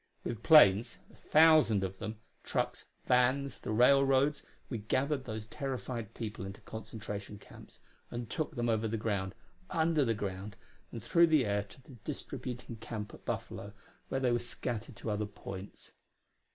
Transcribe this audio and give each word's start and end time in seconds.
With 0.23 0.41
planes 0.41 0.97
a 1.13 1.15
thousand 1.15 1.83
of 1.83 1.99
them 1.99 2.17
trucks, 2.43 2.85
vans, 3.05 3.59
the 3.59 3.69
railroads, 3.69 4.41
we 4.67 4.79
gathered 4.79 5.25
those 5.25 5.45
terrified 5.45 6.15
people 6.15 6.43
into 6.43 6.59
concentration 6.61 7.37
camps, 7.37 7.77
and 8.09 8.27
took 8.27 8.55
them 8.55 8.67
over 8.67 8.87
the 8.87 8.97
ground, 8.97 9.35
under 9.69 10.03
the 10.03 10.15
ground, 10.15 10.55
and 10.91 11.03
through 11.03 11.27
the 11.27 11.45
air 11.45 11.61
to 11.61 11.83
the 11.83 11.97
distributing 12.03 12.77
camp 12.77 13.13
at 13.13 13.25
Buffalo, 13.25 13.73
where 14.09 14.19
they 14.19 14.31
were 14.31 14.39
scattered 14.39 14.95
to 14.95 15.11
other 15.11 15.27
points. 15.27 15.93